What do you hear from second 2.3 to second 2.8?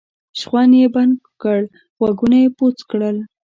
یې بوڅ